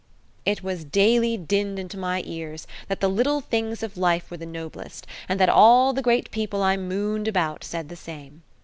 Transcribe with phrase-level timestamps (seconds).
[0.45, 4.47] It was daily dinned into my cars that the little things of life were the
[4.47, 8.41] noblest, and that all the great people I mooned about said the same.